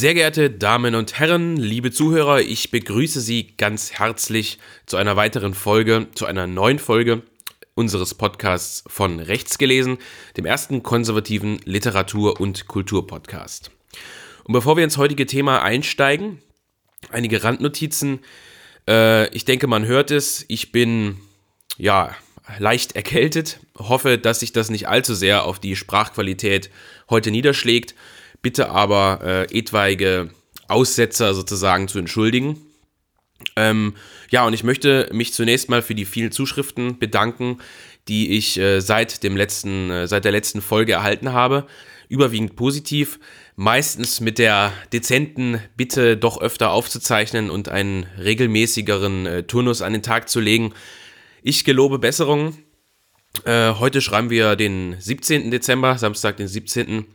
[0.00, 5.52] Sehr geehrte Damen und Herren, liebe Zuhörer, ich begrüße Sie ganz herzlich zu einer weiteren
[5.52, 7.20] Folge, zu einer neuen Folge
[7.74, 9.98] unseres Podcasts von Rechts gelesen,
[10.38, 13.72] dem ersten konservativen Literatur- und Kulturpodcast.
[14.44, 16.40] Und bevor wir ins heutige Thema einsteigen,
[17.10, 18.20] einige Randnotizen.
[18.88, 20.46] Äh, ich denke, man hört es.
[20.48, 21.18] Ich bin
[21.76, 22.16] ja
[22.58, 23.60] leicht erkältet.
[23.76, 26.70] Hoffe, dass sich das nicht allzu sehr auf die Sprachqualität
[27.10, 27.94] heute niederschlägt
[28.42, 30.30] bitte aber äh, etwaige
[30.68, 32.56] Aussetzer sozusagen zu entschuldigen.
[33.56, 33.94] Ähm,
[34.30, 37.58] ja, und ich möchte mich zunächst mal für die vielen Zuschriften bedanken,
[38.08, 41.66] die ich äh, seit, dem letzten, äh, seit der letzten Folge erhalten habe.
[42.08, 43.20] Überwiegend positiv,
[43.56, 50.02] meistens mit der dezenten Bitte, doch öfter aufzuzeichnen und einen regelmäßigeren äh, Turnus an den
[50.02, 50.72] Tag zu legen.
[51.42, 52.56] Ich gelobe Besserung.
[53.44, 55.50] Äh, heute schreiben wir den 17.
[55.50, 57.06] Dezember, Samstag, den 17.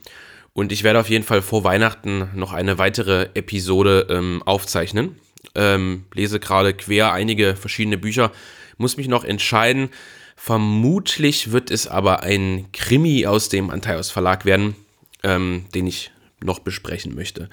[0.55, 5.19] Und ich werde auf jeden Fall vor Weihnachten noch eine weitere Episode ähm, aufzeichnen.
[5.53, 8.31] Ähm, lese gerade quer einige verschiedene Bücher,
[8.77, 9.89] muss mich noch entscheiden.
[10.37, 14.77] Vermutlich wird es aber ein Krimi aus dem Antaios Verlag werden,
[15.23, 16.11] ähm, den ich
[16.41, 17.49] noch besprechen möchte.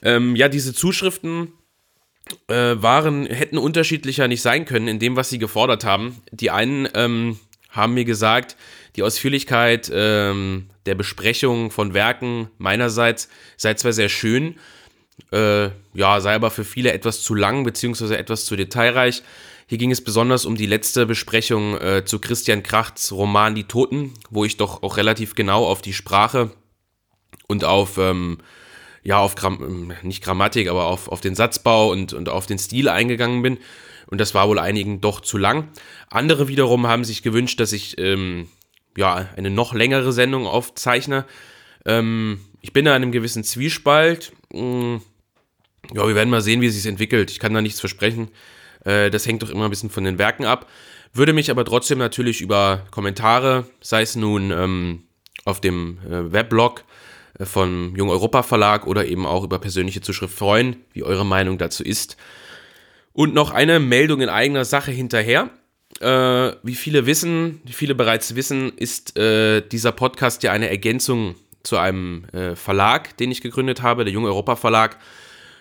[0.00, 1.48] Ähm, ja, diese Zuschriften
[2.46, 6.22] äh, waren, hätten unterschiedlicher nicht sein können in dem, was sie gefordert haben.
[6.30, 8.56] Die einen ähm, haben mir gesagt,
[8.96, 14.56] die Ausführlichkeit ähm, der Besprechung von Werken meinerseits sei zwar sehr schön,
[15.32, 18.14] äh, ja, sei aber für viele etwas zu lang bzw.
[18.14, 19.22] etwas zu detailreich.
[19.66, 24.12] Hier ging es besonders um die letzte Besprechung äh, zu Christian Krachts Roman Die Toten,
[24.30, 26.50] wo ich doch auch relativ genau auf die Sprache
[27.46, 28.38] und auf, ähm,
[29.02, 32.88] ja, auf Gram nicht Grammatik, aber auf, auf den Satzbau und, und auf den Stil
[32.88, 33.58] eingegangen bin.
[34.06, 35.68] Und das war wohl einigen doch zu lang.
[36.10, 38.48] Andere wiederum haben sich gewünscht, dass ich ähm,
[38.96, 41.24] ja, eine noch längere Sendung aufzeichne.
[41.84, 44.32] Ähm, ich bin da in einem gewissen Zwiespalt.
[44.52, 45.02] Hm,
[45.92, 47.30] ja, wir werden mal sehen, wie es sich entwickelt.
[47.30, 48.28] Ich kann da nichts versprechen.
[48.84, 50.68] Äh, das hängt doch immer ein bisschen von den Werken ab.
[51.12, 55.02] Würde mich aber trotzdem natürlich über Kommentare, sei es nun ähm,
[55.44, 56.84] auf dem äh, Weblog
[57.38, 61.58] äh, vom Jung Europa Verlag oder eben auch über persönliche Zuschrift freuen, wie eure Meinung
[61.58, 62.16] dazu ist.
[63.12, 65.50] Und noch eine Meldung in eigener Sache hinterher
[66.00, 71.34] äh, wie viele wissen, wie viele bereits wissen, ist äh, dieser Podcast ja eine Ergänzung
[71.62, 74.98] zu einem äh, Verlag, den ich gegründet habe, der Junge Europa Verlag.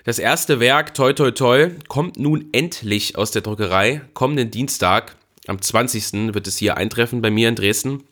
[0.03, 4.01] Das erste Werk, Toi Toi Toi, kommt nun endlich aus der Druckerei.
[4.13, 5.15] Kommenden Dienstag,
[5.47, 6.33] am 20.
[6.33, 8.03] wird es hier eintreffen bei mir in Dresden.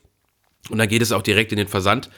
[0.69, 2.09] Und dann geht es auch direkt in den Versand.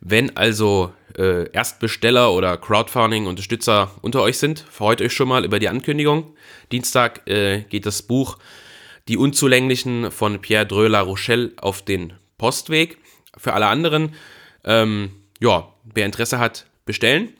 [0.00, 5.68] Wenn also äh, Erstbesteller oder Crowdfunding-Unterstützer unter euch sind, freut euch schon mal über die
[5.68, 6.34] Ankündigung.
[6.72, 8.36] Dienstag äh, geht das Buch
[9.08, 12.98] die Unzulänglichen von Pierre Dreux-La Rochelle auf den Postweg.
[13.36, 14.14] Für alle anderen,
[14.64, 15.10] ähm,
[15.40, 17.30] ja, wer Interesse hat, bestellen.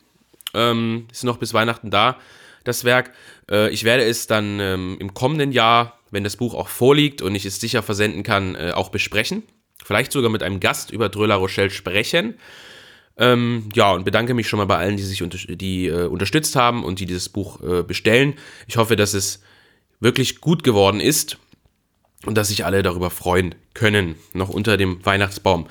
[0.53, 2.19] Ähm, ist noch bis Weihnachten da,
[2.63, 3.11] das Werk.
[3.49, 7.35] Äh, ich werde es dann ähm, im kommenden Jahr, wenn das Buch auch vorliegt und
[7.35, 9.43] ich es sicher versenden kann, äh, auch besprechen.
[9.83, 12.35] Vielleicht sogar mit einem Gast über Dreux-La Rochelle sprechen.
[13.17, 16.55] Ähm, ja, und bedanke mich schon mal bei allen, die sich unter die, äh, unterstützt
[16.55, 18.35] haben und die dieses Buch äh, bestellen.
[18.67, 19.41] Ich hoffe, dass es
[19.99, 21.37] wirklich gut geworden ist
[22.25, 25.67] und dass sich alle darüber freuen können, noch unter dem Weihnachtsbaum.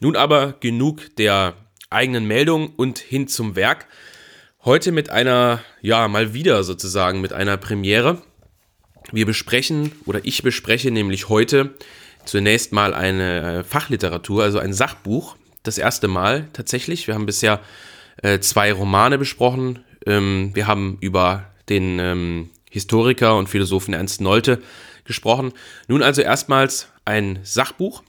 [0.00, 1.54] Nun aber genug der
[1.90, 3.86] eigenen Meldung und hin zum Werk.
[4.64, 8.22] Heute mit einer, ja, mal wieder sozusagen mit einer Premiere.
[9.12, 11.74] Wir besprechen oder ich bespreche nämlich heute
[12.24, 15.36] zunächst mal eine äh, Fachliteratur, also ein Sachbuch.
[15.62, 17.06] Das erste Mal tatsächlich.
[17.06, 17.60] Wir haben bisher
[18.22, 19.80] äh, zwei Romane besprochen.
[20.06, 24.62] Ähm, wir haben über den ähm, Historiker und Philosophen Ernst Nolte
[25.08, 25.52] gesprochen.
[25.88, 28.04] Nun also erstmals ein Sachbuch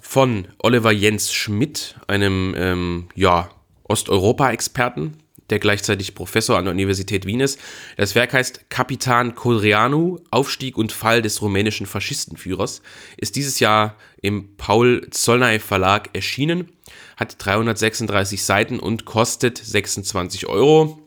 [0.00, 3.50] von Oliver Jens Schmidt, einem ähm, ja,
[3.84, 5.18] Osteuropa-Experten,
[5.50, 7.60] der gleichzeitig Professor an der Universität Wien ist.
[7.98, 12.80] Das Werk heißt Kapitan Codreanu, Aufstieg und Fall des rumänischen Faschistenführers,
[13.18, 16.72] ist dieses Jahr im Paul Zollnay Verlag erschienen,
[17.18, 20.98] hat 336 Seiten und kostet 26 Euro.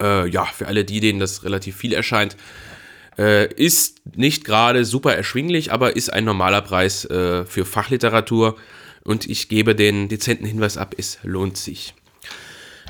[0.00, 2.36] Äh, ja, für alle die, denen das relativ viel erscheint,
[3.20, 8.56] äh, ist nicht gerade super erschwinglich, aber ist ein normaler Preis äh, für Fachliteratur.
[9.04, 11.94] Und ich gebe den dezenten Hinweis ab, es lohnt sich.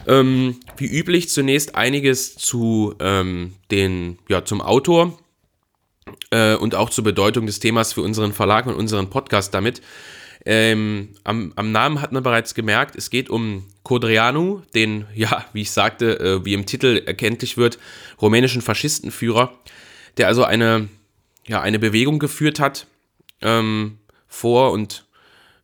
[0.07, 5.19] Ähm, wie üblich zunächst einiges zu ähm, den, ja, zum Autor
[6.31, 9.83] äh, und auch zur Bedeutung des Themas für unseren Verlag und unseren Podcast damit.
[10.47, 15.63] Ähm, am, am, Namen hat man bereits gemerkt, es geht um Codreanu, den, ja, wie
[15.63, 17.79] ich sagte, äh, wie im Titel erkenntlich wird,
[18.23, 19.53] rumänischen Faschistenführer,
[20.21, 20.89] der also eine,
[21.47, 22.87] ja, eine Bewegung geführt hat
[23.41, 25.07] ähm, vor und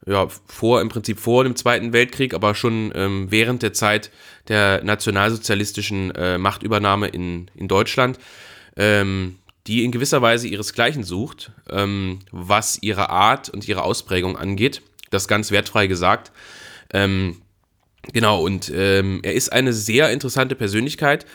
[0.07, 4.11] ja, vor, im Prinzip vor dem Zweiten Weltkrieg, aber schon ähm, während der Zeit
[4.49, 8.19] der nationalsozialistischen äh, Machtübernahme in, in Deutschland,
[8.77, 9.37] ähm,
[9.67, 14.81] die in gewisser Weise ihresgleichen sucht, ähm, was ihre Art und ihre Ausprägung angeht.
[15.11, 16.33] Das ganz wertfrei gesagt.
[16.95, 17.43] Ähm,
[18.15, 21.27] genau, und ähm, er ist eine sehr interessante Persönlichkeit.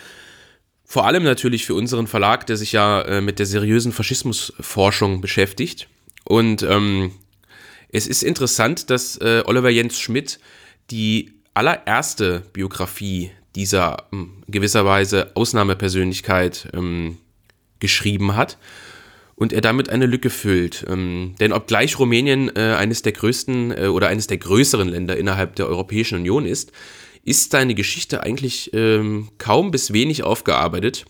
[0.92, 5.88] Vor allem natürlich für unseren Verlag, der sich ja äh, mit der seriösen Faschismusforschung beschäftigt.
[6.26, 7.14] Und ähm,
[7.88, 10.42] es ist interessant, dass äh, Oliver Jens Schmidt
[10.90, 17.20] die allererste Biografie dieser ähm, gewisserweise Ausnahmepersönlichkeit ähm,
[17.80, 18.58] geschrieben hat
[19.36, 20.86] und er damit eine Lücke füllt.
[20.90, 25.56] Ähm, denn obgleich Rumänien äh, eines der größten äh, oder eines der größeren Länder innerhalb
[25.56, 26.74] der Europäischen Union ist,
[27.24, 31.06] ist seine Geschichte eigentlich ähm, kaum bis wenig aufgearbeitet.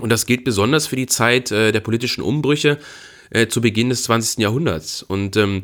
[0.00, 2.78] Und das gilt besonders für die Zeit äh, der politischen Umbrüche
[3.30, 4.38] äh, zu Beginn des 20.
[4.38, 5.02] Jahrhunderts.
[5.02, 5.62] Und ähm,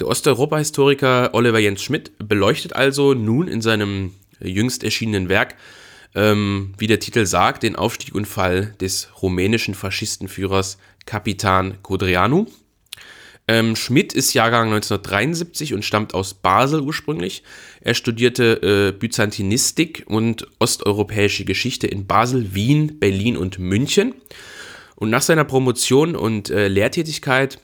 [0.00, 5.54] der Osteuropa-Historiker Oliver Jens Schmidt beleuchtet also nun in seinem jüngst erschienenen Werk,
[6.14, 12.46] ähm, wie der Titel sagt, den Aufstieg und Fall des rumänischen Faschistenführers Kapitan Codreanu.
[13.46, 17.42] Ähm, Schmidt ist Jahrgang 1973 und stammt aus Basel ursprünglich.
[17.82, 24.14] Er studierte äh, Byzantinistik und osteuropäische Geschichte in Basel, Wien, Berlin und München.
[24.96, 27.58] Und nach seiner Promotion und äh, Lehrtätigkeit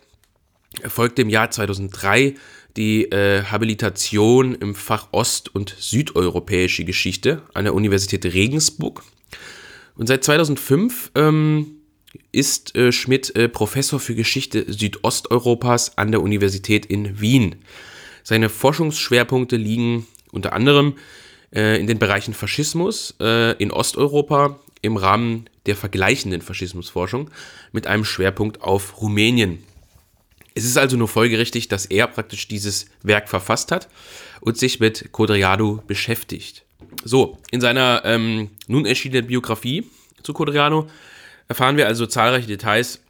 [0.82, 2.34] erfolgte im Jahr 2003
[2.76, 9.02] die äh, Habilitation im Fach Ost- und Südeuropäische Geschichte an der Universität Regensburg.
[9.96, 11.79] Und seit 2005 ähm,
[12.32, 17.56] ist äh, Schmidt äh, Professor für Geschichte Südosteuropas an der Universität in Wien.
[18.22, 20.96] Seine Forschungsschwerpunkte liegen unter anderem
[21.52, 27.30] äh, in den Bereichen Faschismus äh, in Osteuropa im Rahmen der vergleichenden Faschismusforschung
[27.72, 29.62] mit einem Schwerpunkt auf Rumänien.
[30.54, 33.88] Es ist also nur folgerichtig, dass er praktisch dieses Werk verfasst hat
[34.40, 36.64] und sich mit Codriano beschäftigt.
[37.04, 39.84] So, in seiner ähm, nun erschienenen Biografie
[40.22, 40.88] zu Codriano
[41.50, 43.00] erfahren wir also zahlreiche Details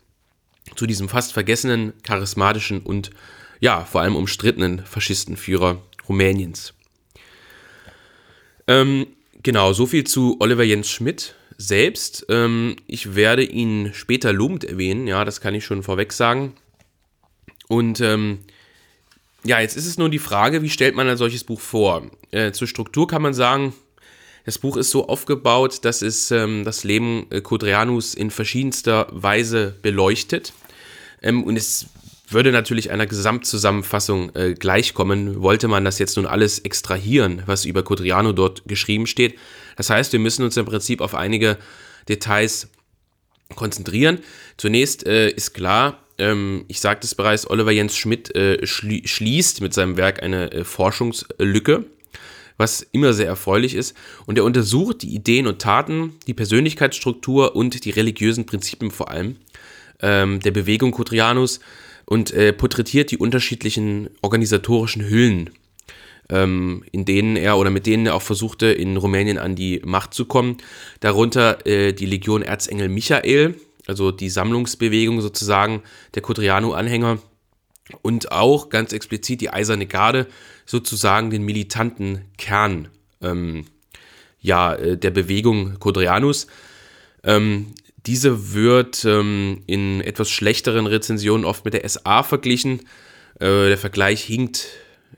[0.75, 3.11] zu diesem fast vergessenen, charismatischen und
[3.61, 6.73] ja, vor allem umstrittenen Faschistenführer Rumäniens.
[8.67, 9.09] Ähm,
[9.43, 12.25] genau, so viel zu Oliver Jens Schmidt selbst.
[12.31, 16.55] Ähm, ich werde ihn später lobend erwähnen, ja, das kann ich schon vorweg sagen.
[17.69, 18.39] Und ähm,
[19.45, 22.11] ja, jetzt ist es nur die Frage, wie stellt man ein solches Buch vor?
[22.31, 23.75] Äh, zur Struktur kann man sagen,
[24.51, 29.77] das Buch ist so aufgebaut, dass es ähm, das Leben äh, Kodrianus in verschiedenster Weise
[29.81, 30.53] beleuchtet.
[31.23, 31.87] Ähm, und es
[32.29, 37.85] würde natürlich einer Gesamtzusammenfassung äh, gleichkommen, wollte man das jetzt nun alles extrahieren, was über
[37.85, 39.39] Codriano dort geschrieben steht.
[39.77, 41.57] Das heißt, wir müssen uns im Prinzip auf einige
[42.09, 42.71] Details
[43.55, 44.19] konzentrieren.
[44.57, 49.61] Zunächst äh, ist klar, ähm, ich sagte es bereits, Oliver Jens Schmidt äh, schli schließt
[49.61, 51.85] mit seinem Werk eine äh, Forschungslücke,
[52.61, 53.97] was immer sehr erfreulich ist.
[54.27, 59.37] Und er untersucht die Ideen und Taten, die Persönlichkeitsstruktur und die religiösen Prinzipien vor allem
[60.01, 61.61] ähm, der Bewegung Cotrianus
[62.05, 65.51] und äh, porträtiert die unterschiedlichen organisatorischen Hüllen,
[66.29, 70.13] ähm, in denen er oder mit denen er auch versuchte, in Rumänien an die Macht
[70.13, 70.59] zu kommen.
[71.01, 73.55] Darunter äh, die Legion Erzengel Michael,
[73.87, 75.83] also die Sammlungsbewegung sozusagen
[76.15, 77.21] der Codriano-Anhänger
[78.03, 80.27] und auch ganz explizit die Eiserne Garde,
[80.71, 82.87] sozusagen den militanten Kern
[83.21, 83.65] ähm,
[84.41, 86.47] ja, äh, der Bewegung Codrianus.
[87.25, 87.75] Ähm,
[88.07, 92.83] diese wird ähm, in etwas schlechteren Rezensionen oft mit der SA verglichen.
[93.41, 94.69] Äh, der Vergleich hinkt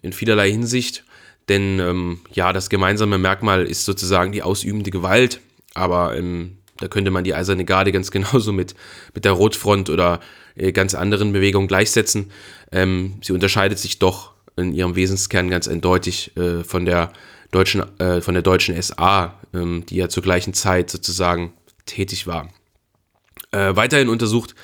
[0.00, 1.04] in vielerlei Hinsicht,
[1.50, 5.40] denn ähm, ja, das gemeinsame Merkmal ist sozusagen die ausübende Gewalt,
[5.74, 8.74] aber ähm, da könnte man die Eiserne Garde ganz genauso mit,
[9.14, 10.20] mit der Rotfront oder
[10.56, 12.30] äh, ganz anderen Bewegungen gleichsetzen.
[12.72, 17.12] Ähm, sie unterscheidet sich doch in ihrem Wesenskern ganz eindeutig äh, von, der
[17.50, 21.52] deutschen, äh, von der deutschen SA, ähm, die ja zur gleichen Zeit sozusagen
[21.86, 22.48] tätig war.
[23.50, 24.54] Äh, weiterhin untersucht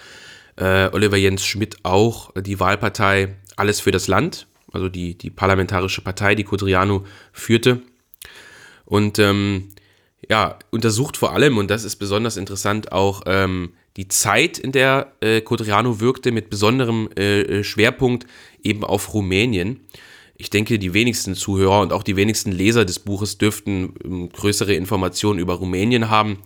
[0.57, 6.03] äh, Oliver Jens Schmidt auch die Wahlpartei Alles für das Land, also die, die parlamentarische
[6.03, 7.83] Partei, die Codriano führte.
[8.85, 9.69] Und ähm,
[10.29, 15.13] ja, untersucht vor allem, und das ist besonders interessant, auch ähm, die Zeit, in der
[15.21, 18.27] äh, Codriano wirkte, mit besonderem äh, äh, Schwerpunkt
[18.63, 19.81] eben auf Rumänien.
[20.37, 24.73] Ich denke, die wenigsten Zuhörer und auch die wenigsten Leser des Buches dürften ähm, größere
[24.73, 26.39] Informationen über Rumänien haben,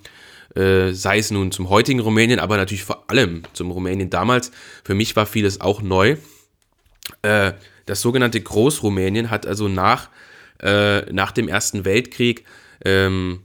[0.57, 4.51] äh, sei es nun zum heutigen Rumänien, aber natürlich vor allem zum Rumänien damals.
[4.83, 6.17] Für mich war vieles auch neu.
[7.21, 7.53] Äh,
[7.85, 10.09] das sogenannte Großrumänien hat also nach,
[10.63, 12.47] äh, nach dem Ersten Weltkrieg
[12.83, 13.41] ähm,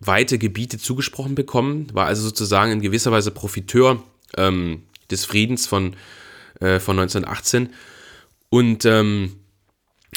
[0.00, 4.02] weite Gebiete zugesprochen bekommen, war also sozusagen in gewisser Weise Profiteur
[4.36, 5.96] ähm, des Friedens von,
[6.60, 7.70] äh, von 1918.
[8.48, 9.32] Und ähm,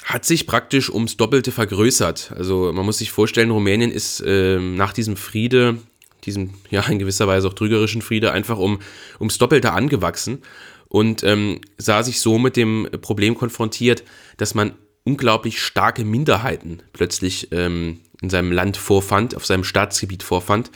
[0.03, 2.33] hat sich praktisch ums Doppelte vergrößert.
[2.35, 5.77] Also man muss sich vorstellen, Rumänien ist äh, nach diesem Friede,
[6.25, 8.79] diesem ja in gewisser Weise auch trügerischen Friede, einfach um,
[9.19, 10.39] ums Doppelte angewachsen
[10.87, 14.03] und ähm, sah sich so mit dem Problem konfrontiert,
[14.37, 20.71] dass man unglaublich starke Minderheiten plötzlich ähm, in seinem Land vorfand, auf seinem Staatsgebiet vorfand,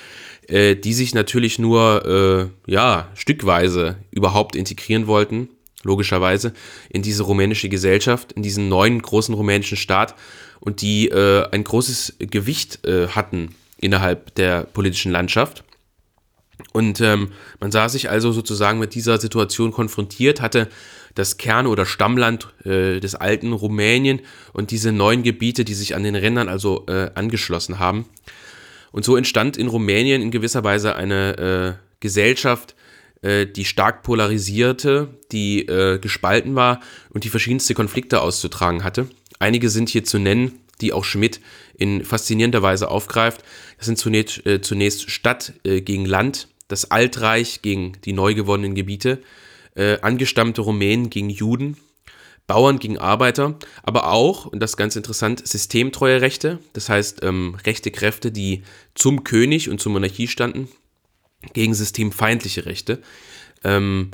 [0.47, 5.50] äh, die sich natürlich nur äh, ja stückweise überhaupt integrieren wollten
[5.83, 6.53] logischerweise,
[6.89, 10.15] in diese rumänische Gesellschaft, in diesen neuen großen rumänischen Staat
[10.59, 15.63] und die äh, ein großes Gewicht äh, hatten innerhalb der politischen Landschaft.
[16.71, 20.69] Und ähm, man sah sich also sozusagen mit dieser Situation konfrontiert, hatte
[21.15, 26.03] das Kern- oder Stammland äh, des alten Rumänien und diese neuen Gebiete, die sich an
[26.03, 28.05] den Rändern also äh, angeschlossen haben.
[28.91, 32.75] Und so entstand in Rumänien in gewisser Weise eine äh, Gesellschaft,
[33.24, 39.08] äh, die stark polarisierte, die äh, gespalten war und die verschiedenste Konflikte auszutragen hatte.
[39.39, 41.39] Einige sind hier zu nennen, die auch Schmidt
[41.77, 43.43] in faszinierender Weise aufgreift.
[43.77, 49.20] Das sind zunächst, äh, zunächst Stadt gegen Land, das Altreich gegen die neu gewonnenen Gebiete,
[49.75, 51.77] äh, angestammte Rumänen gegen Juden,
[52.46, 57.56] Bauern gegen Arbeiter, aber auch, und das ist ganz interessant, systemtreue Rechte, das heißt ähm,
[57.65, 58.63] rechte Kräfte, die
[58.96, 60.68] zum König und zur Monarchie standen,
[61.53, 63.00] gegen systemfeindliche Rechte.
[63.63, 64.12] Ähm,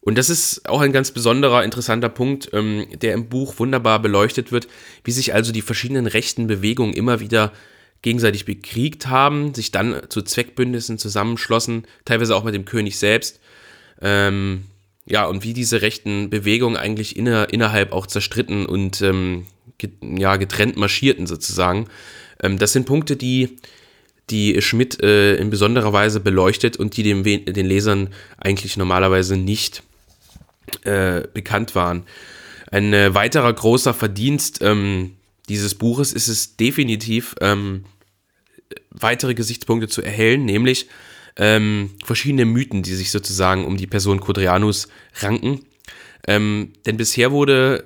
[0.00, 4.50] und das ist auch ein ganz besonderer, interessanter Punkt, ähm, der im Buch wunderbar beleuchtet
[4.50, 4.66] wird,
[5.04, 7.52] wie sich also die verschiedenen rechten Bewegungen immer wieder
[8.02, 13.40] gegenseitig bekriegt haben, sich dann zu Zweckbündnissen zusammenschlossen, teilweise auch mit dem König selbst.
[14.00, 14.64] Ähm,
[15.04, 19.46] ja, und wie diese rechten Bewegungen eigentlich inner, innerhalb auch zerstritten und ähm,
[19.78, 21.88] get, ja, getrennt marschierten sozusagen.
[22.42, 23.58] Ähm, das sind Punkte, die
[24.30, 29.82] die Schmidt äh, in besonderer Weise beleuchtet und die dem, den Lesern eigentlich normalerweise nicht
[30.84, 32.04] äh, bekannt waren.
[32.70, 35.16] Ein äh, weiterer großer Verdienst ähm,
[35.48, 37.84] dieses Buches ist es definitiv, ähm,
[38.90, 40.88] weitere Gesichtspunkte zu erhellen, nämlich
[41.36, 44.88] ähm, verschiedene Mythen, die sich sozusagen um die Person Kodrianus
[45.20, 45.60] ranken.
[46.26, 47.84] Ähm, denn bisher wurde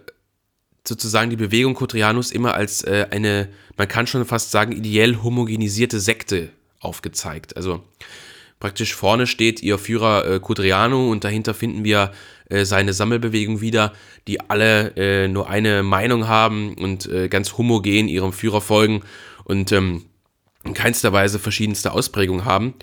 [0.86, 6.00] sozusagen die Bewegung Cotrianus immer als äh, eine, man kann schon fast sagen, ideell homogenisierte
[6.00, 6.50] Sekte
[6.80, 7.56] aufgezeigt.
[7.56, 7.82] Also
[8.60, 12.12] praktisch vorne steht ihr Führer äh, Codriano und dahinter finden wir
[12.48, 13.92] äh, seine Sammelbewegung wieder,
[14.28, 19.02] die alle äh, nur eine Meinung haben und äh, ganz homogen ihrem Führer folgen
[19.44, 20.04] und ähm,
[20.64, 22.74] in keinster Weise verschiedenste Ausprägungen haben.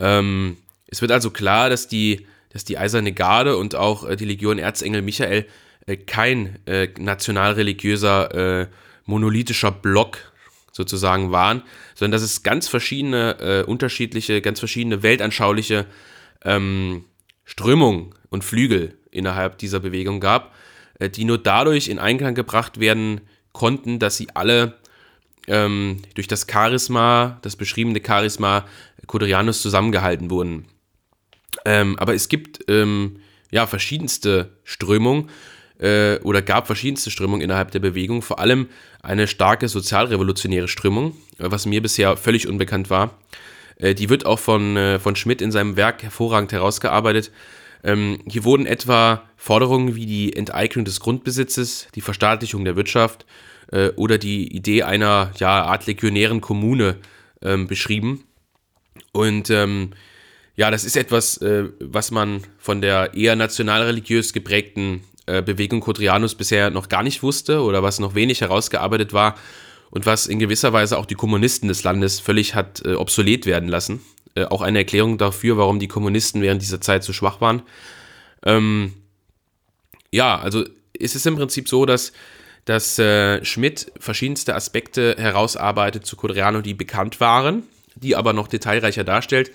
[0.00, 4.24] Ähm, es wird also klar, dass die, dass die Eiserne Garde und auch äh, die
[4.24, 5.46] Legion Erzengel Michael
[5.86, 8.66] äh, kein äh, nationalreligiöser, äh,
[9.04, 10.32] monolithischer Block
[10.72, 11.62] sozusagen waren,
[11.94, 15.86] sondern dass es ganz verschiedene, äh, unterschiedliche, ganz verschiedene weltanschauliche
[16.44, 17.04] ähm,
[17.44, 20.54] Strömungen und Flügel innerhalb dieser Bewegung gab,
[20.98, 23.22] äh, die nur dadurch in Einklang gebracht werden
[23.52, 24.74] konnten, dass sie alle
[25.46, 28.64] ähm, durch das Charisma, das beschriebene Charisma
[29.06, 30.66] Kodrianus zusammengehalten wurden.
[31.64, 35.30] Ähm, aber es gibt ähm, ja verschiedenste Strömungen
[35.78, 38.68] äh, oder gab verschiedenste Strömungen innerhalb der Bewegung, vor allem
[39.02, 43.18] eine starke sozialrevolutionäre Strömung, äh, was mir bisher völlig unbekannt war.
[43.76, 47.30] Äh, die wird auch von, äh, von Schmidt in seinem Werk hervorragend herausgearbeitet.
[47.84, 53.26] Ähm, hier wurden etwa Forderungen wie die Enteignung des Grundbesitzes, die Verstaatlichung der Wirtschaft
[53.72, 56.96] äh, oder die Idee einer ja, Art legionären Kommune
[57.42, 58.24] ähm, beschrieben.
[59.12, 59.90] Und ähm,
[60.56, 66.34] ja, das ist etwas, äh, was man von der eher nationalreligiös geprägten äh, Bewegung Kodrianus
[66.34, 69.36] bisher noch gar nicht wusste oder was noch wenig herausgearbeitet war
[69.90, 73.68] und was in gewisser Weise auch die Kommunisten des Landes völlig hat äh, obsolet werden
[73.68, 74.00] lassen.
[74.34, 77.62] Äh, auch eine Erklärung dafür, warum die Kommunisten während dieser Zeit so schwach waren.
[78.44, 78.94] Ähm,
[80.12, 82.12] ja, also ist es im Prinzip so, dass,
[82.66, 87.62] dass äh, Schmidt verschiedenste Aspekte herausarbeitet zu Kodriano, die bekannt waren,
[87.94, 89.52] die aber noch detailreicher darstellt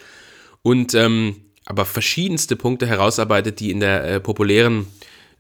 [0.64, 4.88] und ähm, aber verschiedenste Punkte herausarbeitet, die in der äh, populären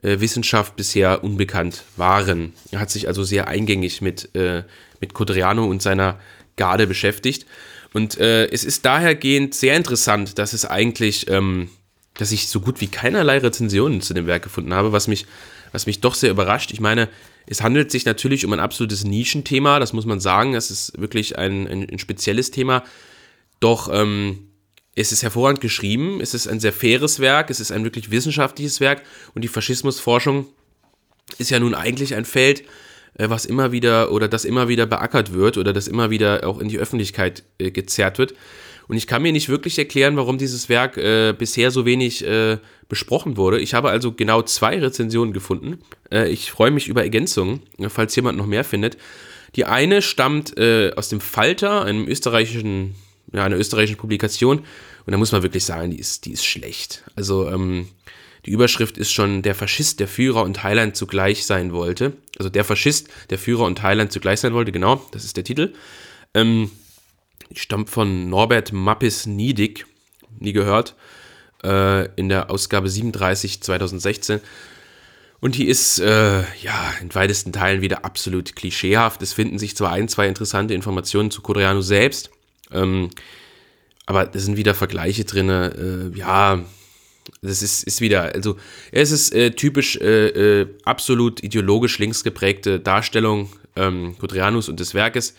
[0.01, 2.53] äh, Wissenschaft bisher unbekannt waren.
[2.71, 4.63] Er hat sich also sehr eingängig mit, äh,
[4.99, 6.19] mit Codriano und seiner
[6.57, 7.45] Garde beschäftigt.
[7.93, 11.69] Und äh, es ist dahergehend sehr interessant, dass es eigentlich, ähm,
[12.15, 15.25] dass ich so gut wie keinerlei Rezensionen zu dem Werk gefunden habe, was mich,
[15.71, 16.71] was mich doch sehr überrascht.
[16.71, 17.07] Ich meine,
[17.51, 20.55] es handelt sich natürlich um ein absolutes Nischenthema, das muss man sagen.
[20.55, 22.81] Es ist wirklich ein, ein, ein spezielles Thema.
[23.59, 24.47] Doch ähm,
[24.95, 28.79] es ist hervorragend geschrieben, es ist ein sehr faires Werk, es ist ein wirklich wissenschaftliches
[28.79, 29.03] Werk
[29.33, 30.47] und die Faschismusforschung
[31.39, 32.61] ist ja nun eigentlich ein Feld,
[33.15, 36.57] äh, was immer wieder oder das immer wieder beackert wird oder das immer wieder auch
[36.57, 38.33] in die Öffentlichkeit äh, gezerrt wird.
[38.91, 42.57] Und ich kann mir nicht wirklich erklären, warum dieses Werk äh, bisher so wenig äh,
[42.89, 43.61] besprochen wurde.
[43.61, 45.79] Ich habe also genau zwei Rezensionen gefunden.
[46.11, 48.97] Äh, ich freue mich über Ergänzungen, falls jemand noch mehr findet.
[49.55, 52.95] Die eine stammt äh, aus dem Falter, einem österreichischen,
[53.31, 54.57] ja, einer österreichischen Publikation.
[54.59, 57.05] Und da muss man wirklich sagen, die ist, die ist schlecht.
[57.15, 57.87] Also ähm,
[58.45, 62.11] die Überschrift ist schon der Faschist, der Führer und Heiland zugleich sein wollte.
[62.37, 65.71] Also der Faschist, der Führer und Heiland zugleich sein wollte, genau, das ist der Titel.
[66.33, 66.71] Ähm,
[67.51, 69.85] die stammt von Norbert Mappis Niedig,
[70.39, 70.95] nie gehört,
[71.63, 74.39] äh, in der Ausgabe 37 2016.
[75.39, 79.21] Und die ist, äh, ja, in weitesten Teilen wieder absolut klischeehaft.
[79.21, 82.29] Es finden sich zwar ein, zwei interessante Informationen zu Codreanu selbst,
[82.71, 83.09] ähm,
[84.05, 86.63] aber da sind wieder Vergleiche drin, äh, ja,
[87.41, 88.57] das ist, ist wieder, also
[88.91, 94.93] es ist äh, typisch äh, äh, absolut ideologisch links geprägte Darstellung ähm, Gudrianus und des
[94.93, 95.35] Werkes.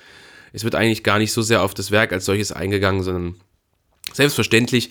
[0.53, 3.37] Es wird eigentlich gar nicht so sehr auf das Werk als solches eingegangen, sondern
[4.13, 4.91] selbstverständlich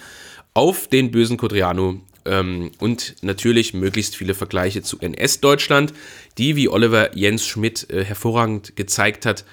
[0.53, 5.93] auf den bösen Codriano ähm, und natürlich möglichst viele Vergleiche zu NS-Deutschland,
[6.37, 9.45] die, wie Oliver Jens Schmidt äh, hervorragend gezeigt hat,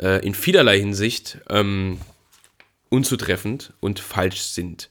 [0.00, 1.98] äh, in vielerlei Hinsicht ähm,
[2.88, 4.88] unzutreffend und falsch sind.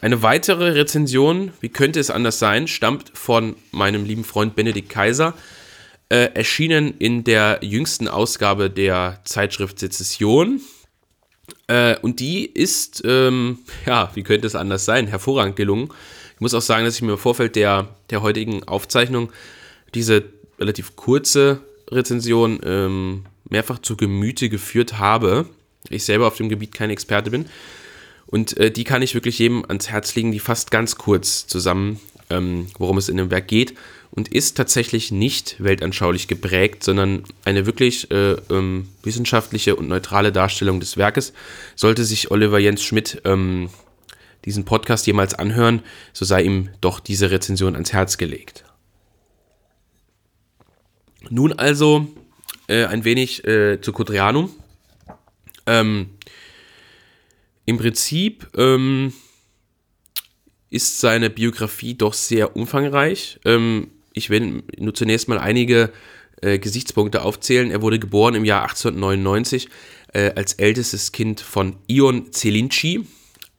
[0.00, 5.34] Eine weitere Rezension, wie könnte es anders sein, stammt von meinem lieben Freund Benedikt Kaiser,
[6.10, 10.60] äh, erschienen in der jüngsten Ausgabe der Zeitschrift Sezession.
[11.66, 15.88] Äh, und die ist, ähm, ja, wie könnte es anders sein, hervorragend gelungen.
[16.34, 19.32] Ich muss auch sagen, dass ich mir im Vorfeld der, der heutigen Aufzeichnung
[19.94, 20.24] diese
[20.58, 25.46] relativ kurze Rezension ähm, mehrfach zu Gemüte geführt habe
[25.88, 27.46] ich selber auf dem Gebiet kein Experte bin.
[28.26, 32.00] Und äh, die kann ich wirklich jedem ans Herz legen, die fasst ganz kurz zusammen,
[32.28, 33.74] ähm, worum es in dem Werk geht
[34.10, 40.80] und ist tatsächlich nicht weltanschaulich geprägt, sondern eine wirklich äh, ähm, wissenschaftliche und neutrale Darstellung
[40.80, 41.32] des Werkes.
[41.76, 43.70] Sollte sich Oliver Jens Schmidt ähm,
[44.44, 48.64] diesen Podcast jemals anhören, so sei ihm doch diese Rezension ans Herz gelegt.
[51.28, 52.08] Nun also
[52.66, 54.50] äh, ein wenig äh, zu Codrianum.
[55.66, 56.10] Ähm,
[57.66, 59.12] Im Prinzip ähm,
[60.70, 63.38] ist seine Biografie doch sehr umfangreich.
[63.44, 65.92] Ähm, ich will nur zunächst mal einige
[66.42, 67.70] äh, Gesichtspunkte aufzählen.
[67.70, 69.68] Er wurde geboren im Jahr 1899
[70.12, 73.06] äh, als ältestes Kind von Ion Zelinci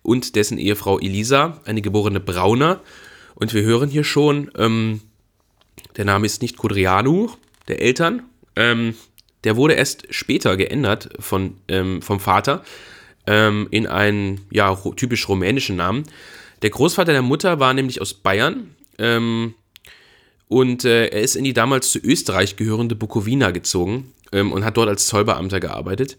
[0.01, 2.81] und dessen Ehefrau Elisa, eine geborene Brauner.
[3.35, 5.01] Und wir hören hier schon, ähm,
[5.97, 7.29] der Name ist nicht Kudrianu,
[7.67, 8.23] der Eltern,
[8.55, 8.95] ähm,
[9.43, 12.63] der wurde erst später geändert von, ähm, vom Vater
[13.25, 16.03] ähm, in einen ja, typisch rumänischen Namen.
[16.61, 19.55] Der Großvater der Mutter war nämlich aus Bayern ähm,
[20.51, 24.75] und äh, er ist in die damals zu Österreich gehörende Bukowina gezogen ähm, und hat
[24.75, 26.17] dort als Zollbeamter gearbeitet.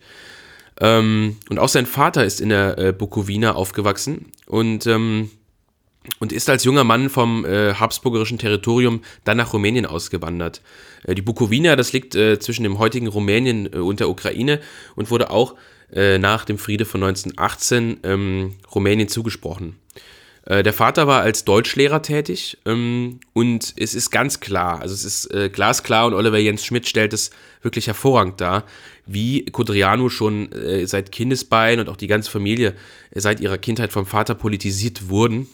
[0.80, 5.30] Ähm, und auch sein Vater ist in der äh, Bukowina aufgewachsen und ähm,
[6.18, 10.62] und ist als junger Mann vom äh, habsburgerischen Territorium dann nach Rumänien ausgewandert.
[11.04, 14.60] Äh, die Bukowina, das liegt äh, zwischen dem heutigen Rumänien äh, und der Ukraine
[14.96, 15.56] und wurde auch
[15.92, 19.76] äh, nach dem Friede von 1918 ähm, Rumänien zugesprochen.
[20.44, 25.04] Äh, der Vater war als Deutschlehrer tätig ähm, und es ist ganz klar, also es
[25.04, 27.30] ist glasklar und Oliver Jens Schmidt stellt es
[27.62, 28.64] wirklich hervorragend dar,
[29.06, 30.48] wie Codriano schon
[30.84, 32.74] seit Kindesbein und auch die ganze Familie
[33.12, 35.48] seit ihrer Kindheit vom Vater politisiert wurden.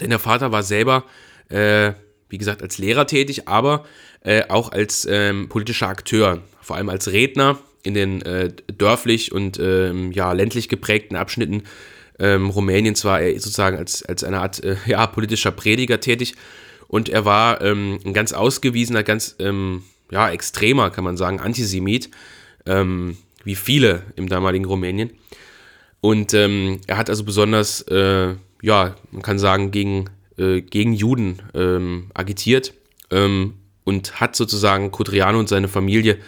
[0.00, 1.04] Denn der Vater war selber,
[1.48, 1.92] äh,
[2.28, 3.84] wie gesagt, als Lehrer tätig, aber
[4.22, 9.58] äh, auch als ähm, politischer Akteur, vor allem als Redner in den äh, dörflich und
[9.60, 11.62] ähm, ja, ländlich geprägten Abschnitten
[12.18, 16.34] ähm, Rumäniens war er sozusagen als, als eine Art äh, ja, politischer Prediger tätig.
[16.88, 22.10] Und er war ähm, ein ganz ausgewiesener, ganz ähm, ja, extremer, kann man sagen, Antisemit,
[22.64, 25.10] ähm, wie viele im damaligen Rumänien.
[26.00, 31.40] Und ähm, er hat also besonders äh, ja, man kann sagen, gegen, äh, gegen Juden
[32.14, 32.74] agitiert
[33.84, 36.18] und hat sozusagen Codriano und seine Familie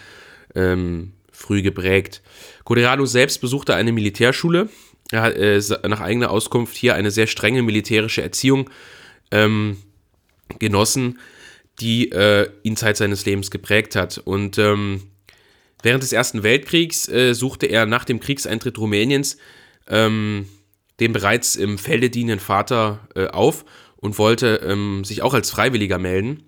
[0.54, 2.22] ähm, früh geprägt.
[2.62, 4.68] Codriano selbst besuchte eine Militärschule.
[5.10, 8.68] Er hat äh, nach eigener Auskunft hier eine sehr strenge militärische Erziehung
[9.30, 9.78] ähm,
[10.58, 11.18] genossen,
[11.80, 14.18] die äh, ihn Zeit seines Lebens geprägt hat.
[14.18, 15.02] Und ähm,
[15.82, 19.38] während des Ersten Weltkriegs äh, suchte er nach dem Kriegseintritt Rumäniens
[19.88, 20.46] ähm,
[21.00, 23.64] den bereits im Felde dienenden Vater äh, auf
[23.96, 26.42] und wollte ähm, sich auch als Freiwilliger melden,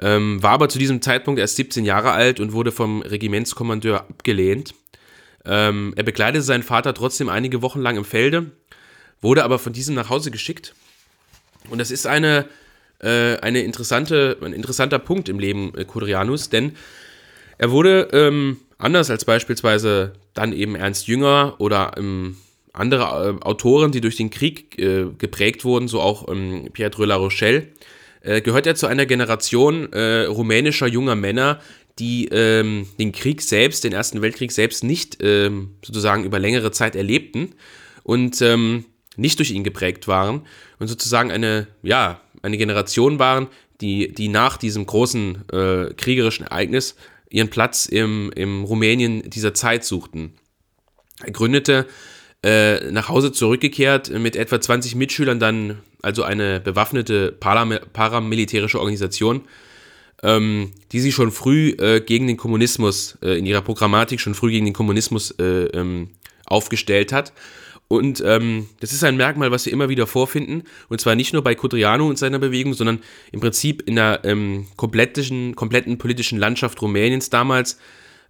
[0.00, 4.74] ähm, war aber zu diesem Zeitpunkt erst 17 Jahre alt und wurde vom Regimentskommandeur abgelehnt.
[5.46, 8.50] Ähm, er begleitete seinen Vater trotzdem einige Wochen lang im Felde,
[9.20, 10.74] wurde aber von diesem nach Hause geschickt.
[11.70, 12.46] Und das ist eine,
[13.00, 15.84] äh, eine interessante, ein interessanter Punkt im Leben äh,
[16.50, 16.72] denn
[17.58, 22.36] er wurde ähm, anders als beispielsweise dann eben Ernst Jünger oder im
[22.72, 27.16] andere äh, Autoren, die durch den Krieg äh, geprägt wurden, so auch ähm, Pietro La
[27.16, 27.68] Rochelle,
[28.20, 31.60] äh, gehört er zu einer Generation äh, rumänischer junger Männer,
[31.98, 36.94] die ähm, den Krieg selbst, den Ersten Weltkrieg selbst nicht ähm, sozusagen über längere Zeit
[36.94, 37.54] erlebten
[38.02, 38.84] und ähm,
[39.16, 40.42] nicht durch ihn geprägt waren
[40.78, 43.48] und sozusagen eine, ja, eine Generation waren,
[43.80, 46.96] die, die nach diesem großen äh, kriegerischen Ereignis
[47.30, 50.34] ihren Platz im, im Rumänien dieser Zeit suchten.
[51.24, 51.86] Er gründete
[52.42, 59.42] äh, nach Hause zurückgekehrt mit etwa 20 Mitschülern dann also eine bewaffnete paramilitärische Organisation,
[60.22, 64.50] ähm, die sich schon früh äh, gegen den Kommunismus, äh, in ihrer Programmatik schon früh
[64.50, 66.10] gegen den Kommunismus äh, ähm,
[66.46, 67.32] aufgestellt hat.
[67.88, 70.64] Und ähm, das ist ein Merkmal, was wir immer wieder vorfinden.
[70.88, 73.00] Und zwar nicht nur bei Codriano und seiner Bewegung, sondern
[73.30, 77.78] im Prinzip in der ähm, kompletten, kompletten politischen Landschaft Rumäniens damals,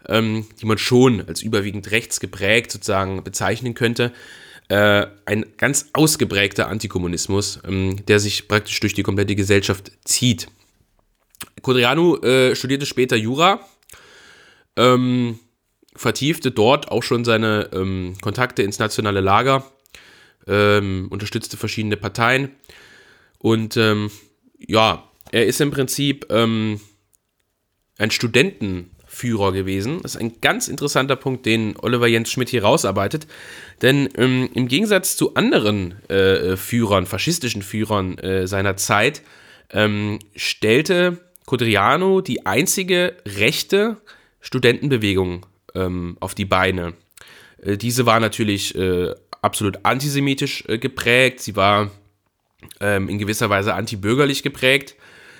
[0.08, 4.12] ähm, die man schon als überwiegend rechts geprägt sozusagen bezeichnen könnte.
[4.68, 10.48] Äh, ein ganz ausgeprägter Antikommunismus, ähm, der sich praktisch durch die komplette Gesellschaft zieht.
[11.62, 13.60] Codriano äh, studierte später Jura.
[14.76, 15.38] Ähm,
[15.94, 19.64] vertiefte dort auch schon seine ähm, Kontakte ins nationale Lager,
[20.46, 22.50] ähm, unterstützte verschiedene Parteien
[23.38, 24.10] und ähm,
[24.58, 26.80] ja, er ist im Prinzip ähm,
[27.98, 30.00] ein Studentenführer gewesen.
[30.02, 33.26] Das ist ein ganz interessanter Punkt, den Oliver Jens Schmidt hier rausarbeitet.
[33.82, 39.22] Denn ähm, im Gegensatz zu anderen äh, Führern, faschistischen Führern äh, seiner Zeit,
[40.36, 43.96] stellte Codriano die einzige rechte
[44.40, 46.94] Studentenbewegung ähm, auf die Beine.
[47.62, 51.90] Äh, diese war natürlich äh, absolut antisemitisch äh, geprägt, sie war
[52.80, 54.96] ähm, in gewisser Weise antibürgerlich geprägt,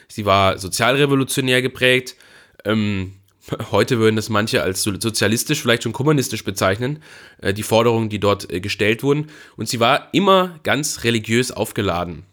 [0.08, 2.16] sie war sozialrevolutionär geprägt.
[2.64, 3.12] Ähm,
[3.70, 7.02] heute würden das manche als sozialistisch, vielleicht schon kommunistisch bezeichnen,
[7.42, 9.30] äh, die Forderungen, die dort äh, gestellt wurden.
[9.56, 12.24] Und sie war immer ganz religiös aufgeladen.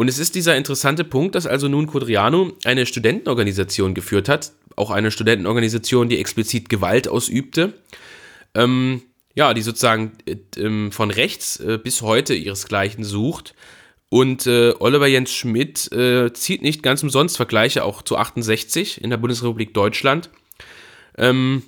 [0.00, 4.90] Und es ist dieser interessante Punkt, dass also nun Codriano eine Studentenorganisation geführt hat, auch
[4.90, 7.74] eine Studentenorganisation, die explizit Gewalt ausübte.
[8.54, 9.02] Ähm,
[9.34, 13.54] ja, die sozusagen äh, ähm, von rechts äh, bis heute ihresgleichen sucht.
[14.08, 19.10] Und äh, Oliver Jens Schmidt äh, zieht nicht ganz umsonst Vergleiche auch zu 68 in
[19.10, 20.30] der Bundesrepublik Deutschland.
[21.18, 21.62] Ähm,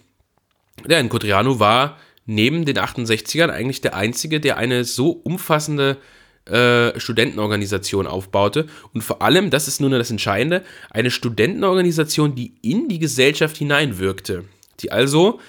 [0.88, 5.98] in Codriano war neben den 68ern eigentlich der einzige, der eine so umfassende
[6.46, 8.66] äh, Studentenorganisation aufbaute.
[8.92, 14.44] Und vor allem, das ist nun das Entscheidende, eine Studentenorganisation, die in die Gesellschaft hineinwirkte,
[14.80, 15.40] die also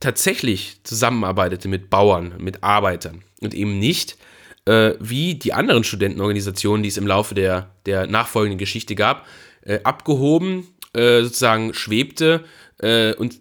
[0.00, 4.16] tatsächlich zusammenarbeitete mit Bauern, mit Arbeitern und eben nicht
[4.64, 9.26] äh, wie die anderen Studentenorganisationen, die es im Laufe der, der nachfolgenden Geschichte gab,
[9.62, 12.44] äh, abgehoben, äh, sozusagen schwebte
[12.78, 13.40] äh, und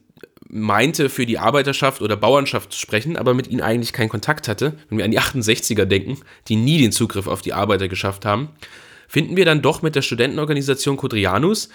[0.51, 4.77] meinte, für die Arbeiterschaft oder Bauernschaft zu sprechen, aber mit ihnen eigentlich keinen Kontakt hatte,
[4.89, 8.49] wenn wir an die 68er denken, die nie den Zugriff auf die Arbeiter geschafft haben,
[9.07, 11.69] finden wir dann doch mit der Studentenorganisation Codrianus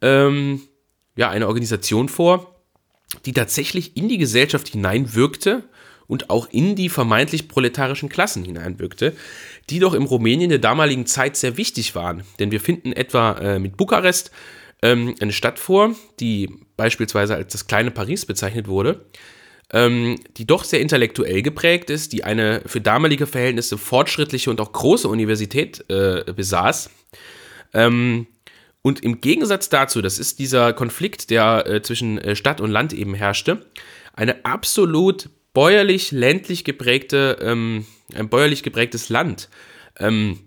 [0.00, 0.62] ähm,
[1.14, 2.56] ja, eine Organisation vor,
[3.26, 5.64] die tatsächlich in die Gesellschaft hineinwirkte
[6.06, 9.14] und auch in die vermeintlich proletarischen Klassen hineinwirkte,
[9.68, 12.22] die doch im Rumänien der damaligen Zeit sehr wichtig waren.
[12.38, 14.30] Denn wir finden etwa äh, mit Bukarest
[14.82, 19.06] ähm, eine Stadt vor, die beispielsweise als das kleine Paris bezeichnet wurde,
[19.72, 24.72] ähm, die doch sehr intellektuell geprägt ist, die eine für damalige Verhältnisse fortschrittliche und auch
[24.72, 26.90] große Universität äh, besaß.
[27.72, 28.26] Ähm,
[28.82, 32.92] und im Gegensatz dazu, das ist dieser Konflikt, der äh, zwischen äh, Stadt und Land
[32.92, 33.64] eben herrschte,
[34.12, 39.48] eine absolut bäuerlich-ländlich geprägte, ähm, ein bäuerlich geprägtes Land.
[39.98, 40.40] Ähm,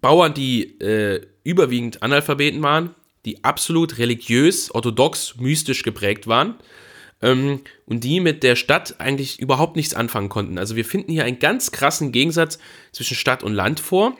[0.00, 6.54] Bauern, die äh, überwiegend Analphabeten waren, die absolut religiös, orthodox, mystisch geprägt waren
[7.22, 10.58] ähm, und die mit der Stadt eigentlich überhaupt nichts anfangen konnten.
[10.58, 12.58] Also wir finden hier einen ganz krassen Gegensatz
[12.92, 14.16] zwischen Stadt und Land vor.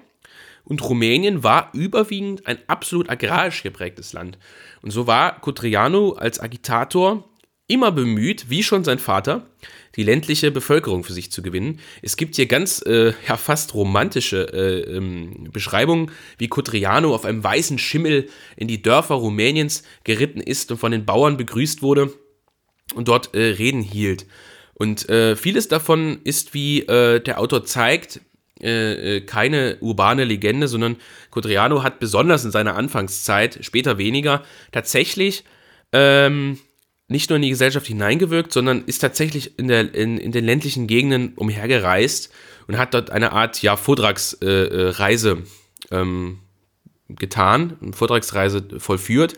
[0.64, 4.37] Und Rumänien war überwiegend ein absolut agrarisch geprägtes Land.
[4.82, 7.24] Und so war Cotriano als Agitator
[7.68, 9.46] immer bemüht, wie schon sein Vater,
[9.94, 11.81] die ländliche Bevölkerung für sich zu gewinnen.
[12.02, 17.44] Es gibt hier ganz, äh, ja, fast romantische äh, ähm, Beschreibungen, wie Cotriano auf einem
[17.44, 22.12] weißen Schimmel in die Dörfer Rumäniens geritten ist und von den Bauern begrüßt wurde
[22.94, 24.26] und dort äh, Reden hielt.
[24.74, 28.20] Und äh, vieles davon ist, wie äh, der Autor zeigt,
[28.61, 30.96] äh, keine urbane Legende, sondern
[31.31, 35.44] Cotriano hat besonders in seiner Anfangszeit, später weniger, tatsächlich
[35.92, 36.59] ähm,
[37.09, 40.87] nicht nur in die Gesellschaft hineingewirkt, sondern ist tatsächlich in, der, in, in den ländlichen
[40.87, 42.31] Gegenden umhergereist
[42.66, 46.38] und hat dort eine Art ja, Vortragsreise äh, äh ähm,
[47.09, 49.35] getan, eine Vortragsreise vollführt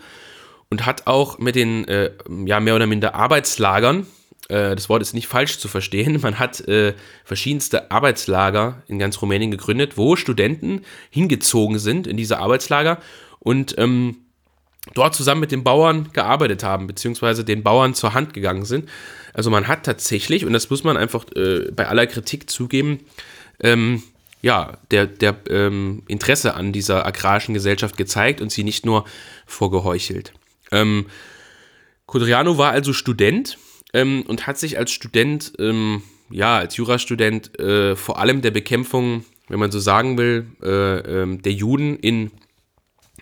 [0.68, 2.10] und hat auch mit den äh,
[2.44, 4.06] ja, mehr oder minder Arbeitslagern
[4.50, 9.22] äh, das Wort ist nicht falsch zu verstehen, man hat äh, verschiedenste Arbeitslager in ganz
[9.22, 12.98] Rumänien gegründet, wo Studenten hingezogen sind in diese Arbeitslager
[13.38, 14.16] und ähm,
[14.94, 18.88] dort zusammen mit den Bauern gearbeitet haben, beziehungsweise den Bauern zur Hand gegangen sind.
[19.32, 23.00] Also man hat tatsächlich, und das muss man einfach äh, bei aller Kritik zugeben,
[23.62, 24.02] ähm,
[24.42, 29.04] ja, der, der ähm, Interesse an dieser agrarischen Gesellschaft gezeigt und sie nicht nur
[29.46, 30.32] vorgeheuchelt.
[30.72, 31.06] Ähm,
[32.06, 33.58] Codriano war also Student
[33.92, 39.24] ähm, und hat sich als Student, ähm, ja, als Jurastudent äh, vor allem der Bekämpfung,
[39.48, 42.30] wenn man so sagen will, äh, ähm, der Juden in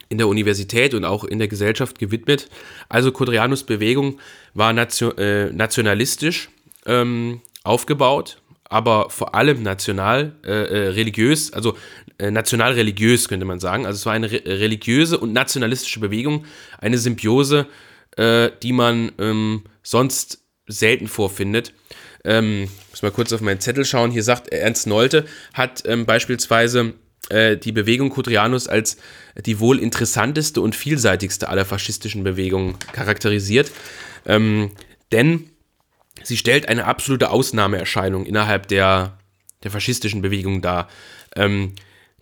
[0.09, 2.49] in der Universität und auch in der Gesellschaft gewidmet.
[2.89, 4.19] Also Codrianus Bewegung
[4.55, 6.49] war nation, äh, nationalistisch
[6.87, 11.77] ähm, aufgebaut, aber vor allem national äh, äh, religiös, also
[12.19, 13.87] äh, national religiös könnte man sagen.
[13.87, 16.45] Also es war eine re religiöse und nationalistische Bewegung,
[16.79, 17.67] eine Symbiose,
[18.17, 21.73] äh, die man ähm, sonst selten vorfindet.
[22.25, 24.11] Ähm, muss mal kurz auf meinen Zettel schauen.
[24.11, 26.95] Hier sagt Ernst Nolte, hat ähm, beispielsweise
[27.31, 28.97] die Bewegung Kudrianus als
[29.45, 33.71] die wohl interessanteste und vielseitigste aller faschistischen Bewegungen charakterisiert.
[34.25, 34.71] Ähm,
[35.13, 35.51] denn
[36.23, 39.19] sie stellt eine absolute Ausnahmeerscheinung innerhalb der,
[39.63, 40.89] der faschistischen Bewegung dar.
[41.37, 41.75] Ähm,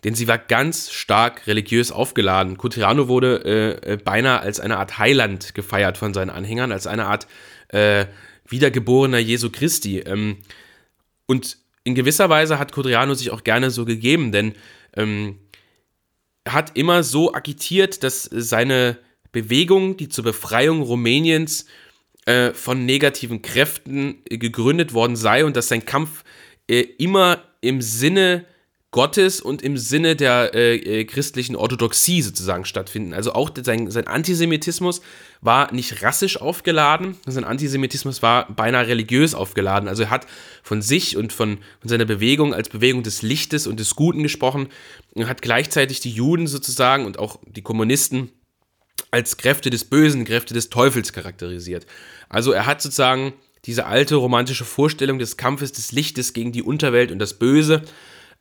[0.03, 2.57] denn sie war ganz stark religiös aufgeladen.
[2.57, 7.05] Cutriano wurde äh, äh, beinahe als eine Art Heiland gefeiert von seinen Anhängern, als eine
[7.05, 7.27] Art
[7.69, 8.05] äh,
[8.47, 9.99] wiedergeborener Jesu Christi.
[9.99, 10.37] Ähm,
[11.25, 14.55] und in gewisser Weise hat Codriano sich auch gerne so gegeben, denn
[14.97, 15.39] ähm,
[16.43, 18.97] er hat immer so agitiert, dass seine
[19.31, 21.65] Bewegung, die zur Befreiung Rumäniens
[22.25, 26.25] äh, von negativen Kräften äh, gegründet worden sei und dass sein Kampf
[26.69, 28.43] äh, immer im Sinne
[28.91, 33.13] Gottes und im Sinne der äh, äh, christlichen Orthodoxie sozusagen stattfinden.
[33.13, 35.01] Also auch sein, sein Antisemitismus
[35.41, 39.89] war nicht rassisch aufgeladen, sein Antisemitismus war beinahe religiös aufgeladen.
[39.89, 40.25] Also er hat
[40.63, 44.69] von sich und von, von seiner Bewegung als Bewegung des Lichtes und des Guten gesprochen
[45.15, 48.31] und hat gleichzeitig die Juden sozusagen und auch die Kommunisten
[49.11, 51.85] als Kräfte des Bösen, Kräfte des Teufels charakterisiert.
[52.29, 53.33] Also er hat sozusagen
[53.65, 57.83] diese alte romantische Vorstellung des Kampfes des Lichtes gegen die Unterwelt und das Böse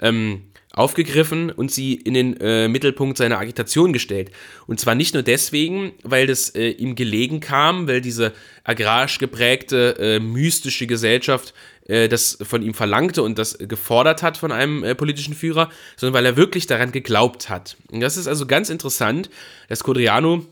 [0.00, 4.30] ähm, aufgegriffen und sie in den äh, Mittelpunkt seiner Agitation gestellt.
[4.66, 9.96] Und zwar nicht nur deswegen, weil das äh, ihm gelegen kam, weil diese agrarisch geprägte,
[9.98, 11.54] äh, mystische Gesellschaft
[11.88, 16.14] äh, das von ihm verlangte und das gefordert hat von einem äh, politischen Führer, sondern
[16.14, 17.76] weil er wirklich daran geglaubt hat.
[17.90, 19.30] Und das ist also ganz interessant,
[19.68, 20.44] dass Codriano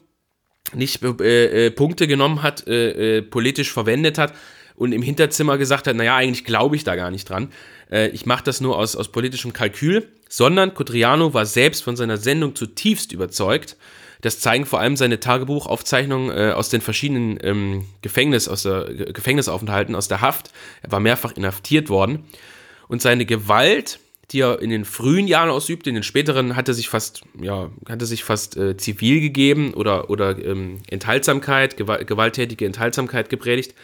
[0.73, 4.33] nicht äh, Punkte genommen hat, politisch verwendet hat,
[4.77, 7.53] und im Hinterzimmer gesagt hat, naja, eigentlich glaube ich da gar nicht dran.
[7.91, 12.17] Äh, ich mache das nur aus, aus politischem Kalkül, sondern Cotriano war selbst von seiner
[12.17, 13.77] Sendung zutiefst überzeugt.
[14.21, 19.95] Das zeigen vor allem seine Tagebuchaufzeichnungen äh, aus den verschiedenen ähm, Gefängnis, aus der, Gefängnisaufenthalten,
[19.95, 20.51] aus der Haft.
[20.83, 22.25] Er war mehrfach inhaftiert worden.
[22.89, 23.99] Und seine Gewalt,
[24.31, 27.71] die er in den frühen Jahren ausübte, in den späteren hat er sich fast, ja,
[27.87, 33.75] hatte sich fast äh, zivil gegeben oder, oder ähm, Enthaltsamkeit, gewalttätige Enthaltsamkeit gepredigt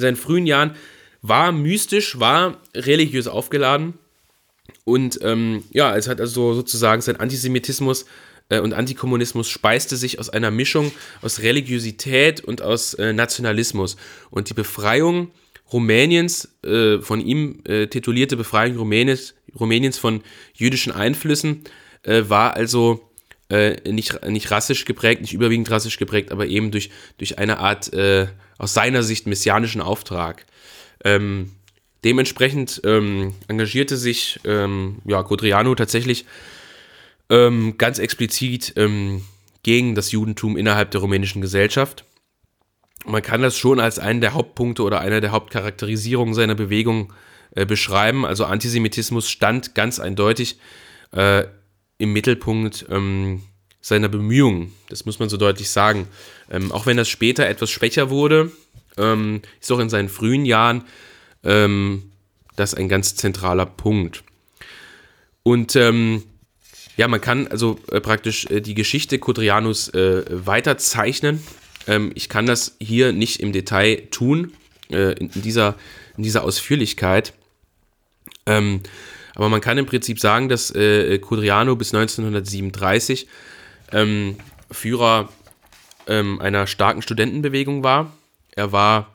[0.00, 0.74] in seinen frühen Jahren
[1.22, 3.94] war mystisch, war religiös aufgeladen.
[4.84, 8.06] Und ähm, ja, es hat also sozusagen sein Antisemitismus
[8.48, 13.96] äh, und Antikommunismus speiste sich aus einer Mischung aus Religiosität und aus äh, Nationalismus.
[14.30, 15.30] Und die Befreiung
[15.70, 20.22] Rumäniens, äh, von ihm äh, titulierte Befreiung Rumäniens, Rumäniens von
[20.54, 21.64] jüdischen Einflüssen,
[22.04, 23.10] äh, war also
[23.50, 27.90] äh, nicht, nicht rassisch geprägt, nicht überwiegend rassisch geprägt, aber eben durch, durch eine Art
[28.60, 30.44] aus seiner Sicht messianischen Auftrag.
[31.02, 31.52] Ähm,
[32.04, 36.26] dementsprechend ähm, engagierte sich ähm, ja, Codriano tatsächlich
[37.30, 39.24] ähm, ganz explizit ähm,
[39.62, 42.04] gegen das Judentum innerhalb der rumänischen Gesellschaft.
[43.06, 47.14] Man kann das schon als einen der Hauptpunkte oder einer der Hauptcharakterisierungen seiner Bewegung
[47.52, 48.26] äh, beschreiben.
[48.26, 50.58] Also Antisemitismus stand ganz eindeutig
[51.12, 51.44] äh,
[51.96, 53.42] im Mittelpunkt ähm,
[53.80, 54.72] seiner Bemühungen.
[54.88, 56.06] Das muss man so deutlich sagen.
[56.50, 58.52] Ähm, auch wenn das später etwas schwächer wurde,
[58.98, 60.84] ähm, ist auch in seinen frühen Jahren
[61.44, 62.10] ähm,
[62.56, 64.22] das ein ganz zentraler Punkt.
[65.42, 66.22] Und ähm,
[66.96, 71.42] ja, man kann also äh, praktisch äh, die Geschichte Codrianus äh, weiterzeichnen.
[71.86, 74.52] Ähm, ich kann das hier nicht im Detail tun,
[74.90, 75.76] äh, in, dieser,
[76.18, 77.32] in dieser Ausführlichkeit.
[78.44, 78.82] Ähm,
[79.34, 83.26] aber man kann im Prinzip sagen, dass äh, Codriano bis 1937
[83.92, 84.36] ähm,
[84.70, 85.28] Führer
[86.06, 88.12] ähm, einer starken Studentenbewegung war.
[88.52, 89.14] Er war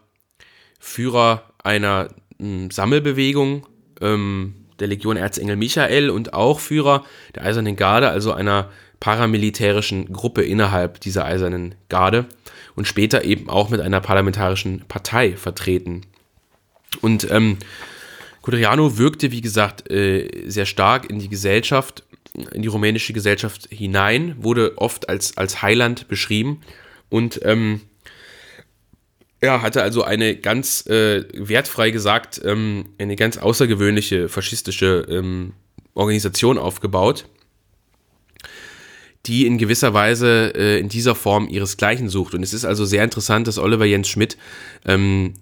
[0.79, 2.09] Führer einer
[2.39, 10.11] ähm, Sammelbewegung der Legion Erzengel Michael und auch Führer der Eisernen Garde, also einer paramilitärischen
[10.11, 12.25] Gruppe innerhalb dieser Eisernen Garde
[12.75, 16.01] und später eben auch mit einer parlamentarischen Partei vertreten.
[17.01, 17.57] Und ähm,
[18.41, 22.03] Codriano wirkte, wie gesagt, äh, sehr stark in die Gesellschaft,
[22.51, 26.61] in die rumänische Gesellschaft hinein, wurde oft als, als Heiland beschrieben
[27.09, 27.81] und ähm,
[29.41, 35.53] er hatte also eine ganz äh, wertfrei gesagt, ähm, eine ganz außergewöhnliche faschistische ähm,
[35.93, 37.25] Organisation aufgebaut,
[39.25, 42.33] die in gewisser Weise äh, in dieser Form ihresgleichen sucht.
[42.33, 44.37] Und es ist also sehr interessant, dass Oliver Jens Schmidt
[44.85, 45.33] ähm,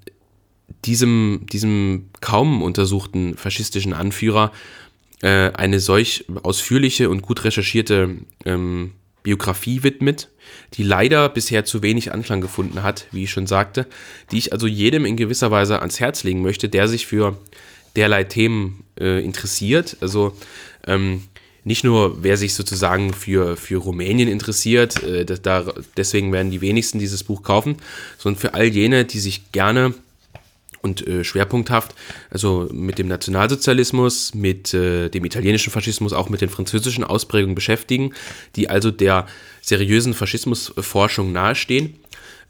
[0.85, 4.51] diesem, diesem kaum untersuchten faschistischen Anführer
[5.23, 8.91] äh, eine solch ausführliche und gut recherchierte ähm,
[9.23, 10.27] Biografie widmet,
[10.73, 13.87] die leider bisher zu wenig Anklang gefunden hat, wie ich schon sagte,
[14.31, 17.37] die ich also jedem in gewisser Weise ans Herz legen möchte, der sich für
[17.95, 19.95] derlei Themen äh, interessiert.
[20.01, 20.35] Also
[20.85, 21.23] ähm,
[21.63, 26.99] nicht nur, wer sich sozusagen für, für Rumänien interessiert, äh, da, deswegen werden die wenigsten
[26.99, 27.77] dieses Buch kaufen,
[28.17, 29.93] sondern für all jene, die sich gerne
[30.83, 31.95] und äh, schwerpunkthaft,
[32.29, 38.13] also mit dem Nationalsozialismus, mit äh, dem italienischen Faschismus, auch mit den französischen Ausprägungen beschäftigen,
[38.55, 39.25] die also der
[39.61, 41.95] seriösen Faschismusforschung nahestehen.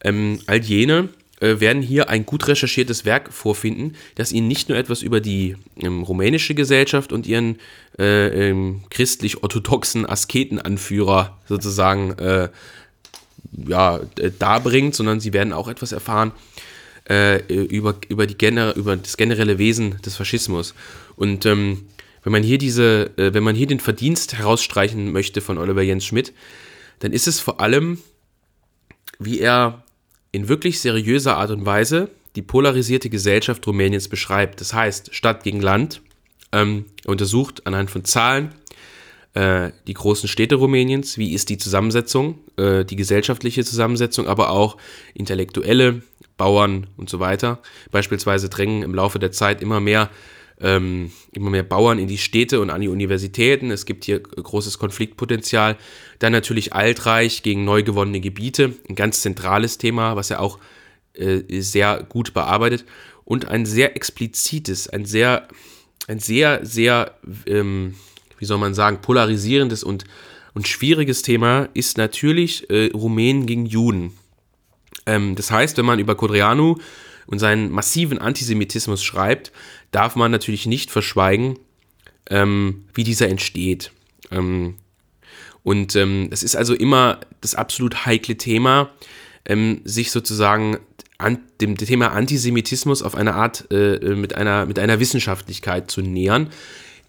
[0.04, 4.78] Ähm, all jene äh, werden hier ein gut recherchiertes Werk vorfinden, das ihnen nicht nur
[4.78, 7.60] etwas über die ähm, rumänische Gesellschaft und ihren
[8.00, 12.50] äh, ähm, christlich-orthodoxen Asketenanführer sozusagen äh,
[13.68, 14.00] ja,
[14.40, 16.32] darbringt, sondern sie werden auch etwas erfahren,
[17.10, 20.74] äh, über, über, die gener über das generelle Wesen des Faschismus.
[21.16, 21.86] Und ähm,
[22.24, 26.06] wenn man hier diese, äh, wenn man hier den Verdienst herausstreichen möchte von Oliver Jens
[26.06, 26.34] Schmidt,
[27.00, 28.00] dann ist es vor allem,
[29.20, 29.84] wie er
[30.32, 34.62] in wirklich seriöser Art und Weise die polarisierte Gesellschaft Rumäniens beschreibt.
[34.62, 36.02] Das heißt, Stadt gegen Land,
[36.52, 38.54] ähm, untersucht anhand von Zahlen
[39.34, 44.78] äh, die großen Städte Rumäniens, wie ist die Zusammensetzung, äh, die gesellschaftliche Zusammensetzung, aber auch
[45.14, 46.02] intellektuelle,
[46.38, 47.60] Bauern und so weiter.
[47.92, 50.10] Beispielsweise drängen im Laufe der Zeit immer mehr,
[50.60, 53.72] ähm, immer mehr Bauern in die Städte und an die Universitäten.
[53.72, 55.78] Es gibt hier großes Konfliktpotenzial.
[56.20, 60.60] Dann natürlich Altreich gegen neu gewonnene Gebiete, ein ganz zentrales Thema, was er auch
[61.14, 62.86] äh, sehr gut bearbeitet.
[63.26, 65.48] Und ein sehr explizites, ein sehr,
[66.08, 67.16] ein sehr, sehr,
[67.46, 67.96] ähm,
[68.44, 70.04] wie soll man sagen, polarisierendes und,
[70.54, 74.12] und schwieriges Thema ist natürlich äh, Rumänen gegen Juden.
[75.06, 76.76] Ähm, das heißt, wenn man über Codreanu
[77.26, 79.54] und seinen massiven Antisemitismus schreibt,
[79.92, 81.58] darf man natürlich nicht verschweigen,
[82.30, 83.94] ähm, wie dieser entsteht.
[84.30, 84.76] Ähm,
[85.64, 88.90] und ähm, es ist also immer das absolut heikle Thema,
[89.46, 90.80] ähm, sich sozusagen
[91.18, 96.50] an dem Thema Antisemitismus auf eine Art äh, mit, einer, mit einer Wissenschaftlichkeit zu nähern,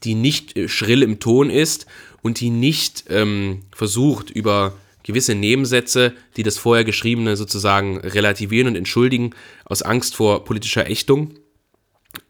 [0.04, 1.86] die nicht äh, schrill im Ton ist
[2.22, 8.76] und die nicht ähm, versucht, über gewisse Nebensätze, die das vorher geschriebene sozusagen relativieren und
[8.76, 11.34] entschuldigen, aus Angst vor politischer Ächtung,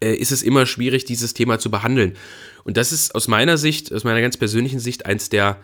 [0.01, 2.17] äh, ist es immer schwierig, dieses Thema zu behandeln.
[2.65, 5.59] Und das ist aus meiner Sicht, aus meiner ganz persönlichen Sicht, eins der,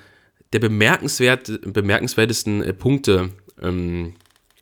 [0.52, 4.14] der bemerkenswert, bemerkenswertesten äh, Punkte ähm,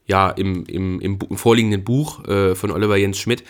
[0.06, 3.44] ja, im, im, im, im, vorliegenden Buch äh, von Oliver Jens Schmidt,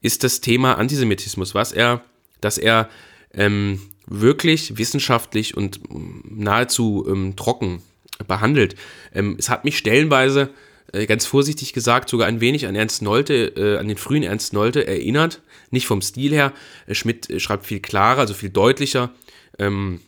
[0.00, 2.04] ist das Thema Antisemitismus, was er,
[2.40, 2.88] dass er
[3.36, 5.80] ähm, wirklich wissenschaftlich und
[6.24, 7.82] nahezu ähm, trocken
[8.26, 8.76] behandelt.
[9.14, 10.50] Ähm, es hat mich stellenweise,
[10.92, 14.52] äh, ganz vorsichtig gesagt, sogar ein wenig an Ernst Nolte, äh, an den frühen Ernst
[14.52, 15.42] Nolte erinnert.
[15.70, 16.52] Nicht vom Stil her.
[16.86, 19.10] Äh, Schmidt äh, schreibt viel klarer, also viel deutlicher.
[19.58, 20.00] Ähm,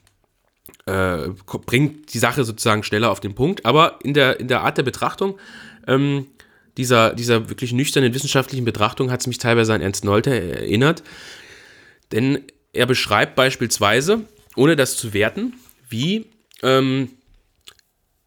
[0.87, 1.29] äh,
[1.67, 4.85] bringt die Sache sozusagen schneller auf den Punkt, aber in der, in der Art der
[4.85, 5.39] Betrachtung
[5.87, 6.27] ähm,
[6.77, 11.03] dieser, dieser wirklich nüchternen wissenschaftlichen Betrachtung hat es mich teilweise an Ernst Nolte erinnert.
[12.13, 14.23] Denn er beschreibt beispielsweise,
[14.57, 15.55] ohne das zu werten,
[15.89, 16.27] wie
[16.63, 17.11] ähm,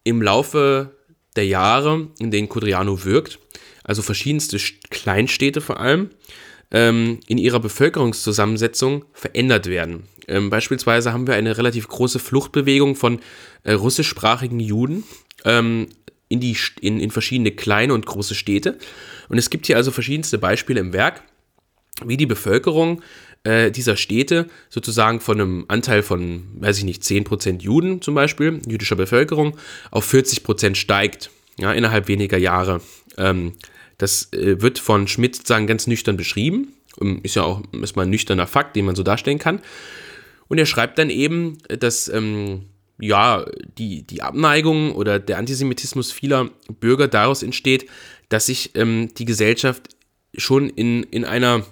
[0.04, 0.96] im Laufe
[1.36, 3.38] der Jahre, in denen Codriano wirkt,
[3.84, 4.58] also verschiedenste
[4.90, 6.10] Kleinstädte vor allem,
[6.70, 10.04] ähm, in ihrer Bevölkerungszusammensetzung verändert werden.
[10.28, 13.20] Ähm, beispielsweise haben wir eine relativ große Fluchtbewegung von
[13.64, 15.04] äh, russischsprachigen Juden
[15.44, 15.88] ähm,
[16.28, 18.78] in, die, in, in verschiedene kleine und große Städte.
[19.28, 21.22] Und es gibt hier also verschiedenste Beispiele im Werk,
[22.04, 23.02] wie die Bevölkerung
[23.44, 28.60] äh, dieser Städte sozusagen von einem Anteil von, weiß ich nicht, 10% Juden zum Beispiel,
[28.68, 29.56] jüdischer Bevölkerung,
[29.90, 32.80] auf 40% steigt, ja, innerhalb weniger Jahre.
[33.18, 33.52] Ähm,
[33.98, 36.72] das äh, wird von Schmidt sozusagen ganz nüchtern beschrieben.
[37.00, 39.60] Ähm, ist ja auch erstmal ein nüchterner Fakt, den man so darstellen kann.
[40.48, 42.66] Und er schreibt dann eben, dass ähm,
[43.00, 43.44] ja,
[43.78, 47.88] die, die Abneigung oder der Antisemitismus vieler Bürger daraus entsteht,
[48.28, 49.88] dass sich ähm, die Gesellschaft
[50.36, 51.64] schon in, in einer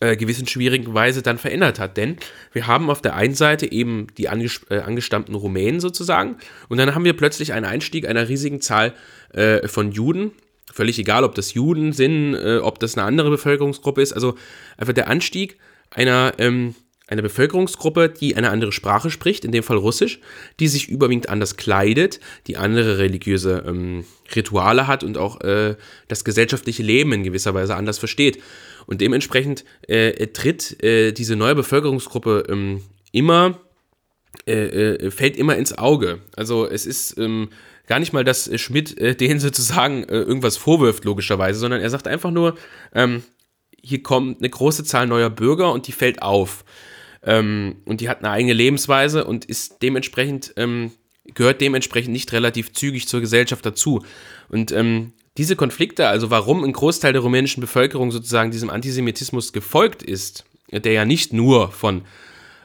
[0.00, 1.96] äh, gewissen schwierigen Weise dann verändert hat.
[1.96, 2.16] Denn
[2.52, 6.36] wir haben auf der einen Seite eben die äh, angestammten Rumänen sozusagen
[6.68, 8.94] und dann haben wir plötzlich einen Einstieg einer riesigen Zahl
[9.32, 10.32] äh, von Juden
[10.72, 14.12] Völlig egal, ob das Juden sind, äh, ob das eine andere Bevölkerungsgruppe ist.
[14.12, 14.36] Also
[14.76, 15.58] einfach der Anstieg
[15.90, 16.76] einer, ähm,
[17.08, 20.20] einer Bevölkerungsgruppe, die eine andere Sprache spricht, in dem Fall Russisch,
[20.60, 24.04] die sich überwiegend anders kleidet, die andere religiöse ähm,
[24.34, 25.74] Rituale hat und auch äh,
[26.06, 28.40] das gesellschaftliche Leben in gewisser Weise anders versteht.
[28.90, 32.82] Und dementsprechend äh, tritt äh, diese neue Bevölkerungsgruppe ähm,
[33.12, 33.60] immer,
[34.48, 36.18] äh, äh, fällt immer ins Auge.
[36.34, 37.50] Also es ist ähm,
[37.86, 42.32] gar nicht mal, dass Schmidt äh, denen sozusagen irgendwas vorwirft, logischerweise, sondern er sagt einfach
[42.32, 42.56] nur,
[42.92, 43.22] ähm,
[43.80, 46.64] hier kommt eine große Zahl neuer Bürger und die fällt auf.
[47.22, 50.90] Ähm, und die hat eine eigene Lebensweise und ist dementsprechend, ähm,
[51.34, 54.04] gehört dementsprechend nicht relativ zügig zur Gesellschaft dazu.
[54.48, 60.02] Und ähm, diese Konflikte, also warum ein Großteil der rumänischen Bevölkerung sozusagen diesem Antisemitismus gefolgt
[60.02, 62.02] ist, der ja nicht nur von,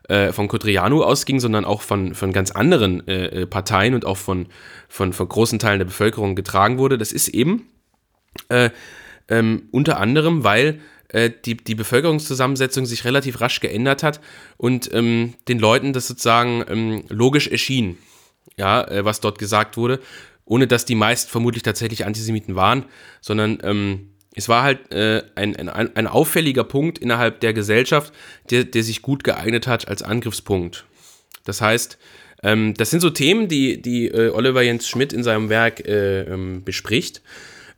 [0.10, 4.18] äh, von Codrianu ausging, sondern auch von, von ganz anderen äh, äh, Parteien und auch
[4.18, 4.48] von,
[4.90, 7.68] von, von großen Teilen der Bevölkerung getragen wurde, das ist eben
[8.50, 8.70] äh,
[9.28, 14.20] ähm, unter anderem, weil äh, die, die Bevölkerungszusammensetzung sich relativ rasch geändert hat
[14.58, 17.98] und ähm, den Leuten das sozusagen ähm, logisch erschien,
[18.58, 20.00] ja, äh, was dort gesagt wurde,
[20.46, 22.86] ohne dass die meisten vermutlich tatsächlich Antisemiten waren,
[23.22, 28.14] sondern ähm, es war halt äh, ein, ein, ein auffälliger Punkt innerhalb der Gesellschaft,
[28.50, 30.86] der, der sich gut geeignet hat als Angriffspunkt.
[31.46, 31.98] Das heißt,
[32.44, 36.22] ähm, das sind so Themen, die, die äh, Oliver Jens Schmidt in seinem Werk äh,
[36.24, 37.22] ähm, bespricht,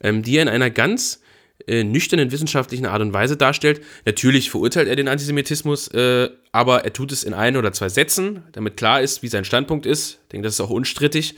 [0.01, 1.22] ähm, die er in einer ganz
[1.68, 3.82] äh, nüchternen wissenschaftlichen Art und Weise darstellt.
[4.05, 8.43] Natürlich verurteilt er den Antisemitismus, äh, aber er tut es in ein oder zwei Sätzen,
[8.51, 10.20] damit klar ist, wie sein Standpunkt ist.
[10.24, 11.36] Ich denke, das ist auch unstrittig.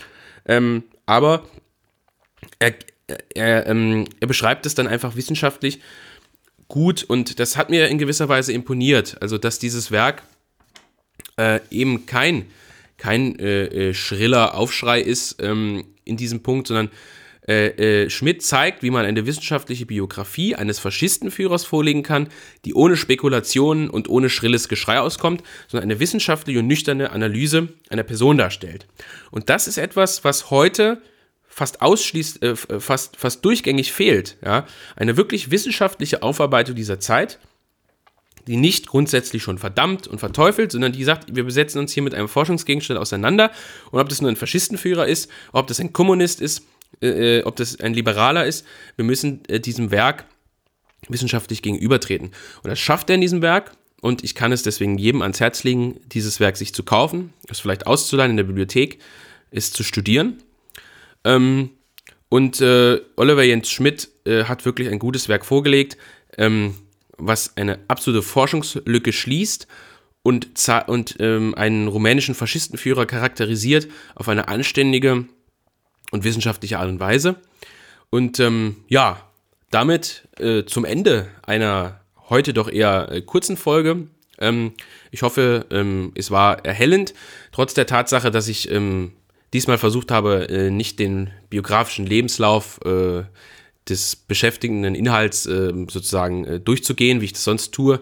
[0.49, 1.45] Ähm, aber
[2.57, 2.73] er,
[3.35, 5.79] er, ähm, er beschreibt es dann einfach wissenschaftlich
[6.67, 9.17] gut und das hat mir in gewisser Weise imponiert.
[9.21, 10.23] Also, dass dieses Werk
[11.37, 12.47] äh, eben kein,
[12.97, 16.89] kein äh, äh schriller Aufschrei ist ähm, in diesem Punkt, sondern
[17.49, 22.29] äh, äh, Schmidt zeigt, wie man eine wissenschaftliche Biografie eines Faschistenführers vorlegen kann,
[22.63, 28.03] die ohne Spekulationen und ohne schrilles Geschrei auskommt, sondern eine wissenschaftliche und nüchterne Analyse einer
[28.03, 28.85] Person darstellt.
[29.31, 31.01] Und das ist etwas, was heute
[31.47, 34.37] fast ausschließt, äh, fast, fast durchgängig fehlt.
[34.45, 34.67] Ja?
[34.95, 37.39] Eine wirklich wissenschaftliche Aufarbeitung dieser Zeit,
[38.45, 42.13] die nicht grundsätzlich schon verdammt und verteufelt, sondern die sagt, wir besetzen uns hier mit
[42.13, 43.51] einem Forschungsgegenstand auseinander
[43.89, 46.63] und ob das nur ein Faschistenführer ist, ob das ein Kommunist ist,
[47.01, 48.65] äh, ob das ein Liberaler ist,
[48.95, 50.25] wir müssen äh, diesem Werk
[51.07, 52.31] wissenschaftlich gegenübertreten.
[52.63, 53.71] Und das schafft er in diesem Werk.
[54.01, 57.59] Und ich kann es deswegen jedem ans Herz legen, dieses Werk sich zu kaufen, es
[57.59, 58.99] vielleicht auszuleihen in der Bibliothek,
[59.51, 60.41] es zu studieren.
[61.25, 61.71] Ähm,
[62.29, 65.97] und äh, Oliver Jens Schmidt äh, hat wirklich ein gutes Werk vorgelegt,
[66.37, 66.75] ähm,
[67.17, 69.67] was eine absolute Forschungslücke schließt
[70.21, 70.47] und,
[70.87, 75.25] und ähm, einen rumänischen Faschistenführer charakterisiert auf eine anständige
[76.11, 77.35] und wissenschaftliche Art und Weise.
[78.09, 79.21] Und ähm, ja,
[79.71, 81.99] damit äh, zum Ende einer
[82.29, 84.07] heute doch eher äh, kurzen Folge.
[84.39, 84.73] Ähm,
[85.11, 87.13] ich hoffe, ähm, es war erhellend,
[87.51, 89.13] trotz der Tatsache, dass ich ähm,
[89.53, 93.23] diesmal versucht habe, äh, nicht den biografischen Lebenslauf äh,
[93.87, 97.99] des beschäftigenden Inhalts ähm, sozusagen äh, durchzugehen, wie ich das sonst tue,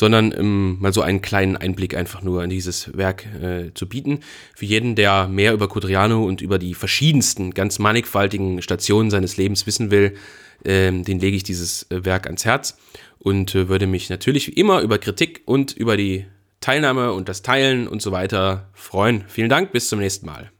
[0.00, 4.20] sondern ähm, mal so einen kleinen Einblick einfach nur in dieses Werk äh, zu bieten.
[4.56, 9.66] Für jeden, der mehr über Codriano und über die verschiedensten, ganz mannigfaltigen Stationen seines Lebens
[9.66, 10.14] wissen will,
[10.64, 12.78] ähm, den lege ich dieses äh, Werk ans Herz
[13.18, 16.24] und äh, würde mich natürlich wie immer über Kritik und über die
[16.60, 19.24] Teilnahme und das Teilen und so weiter freuen.
[19.28, 20.50] Vielen Dank, bis zum nächsten Mal.